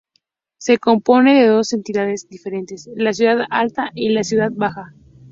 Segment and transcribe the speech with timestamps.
[0.57, 4.95] Se compone de dos entidades diferentes: la "Ciudad Alta" y la "Ciudad Baja".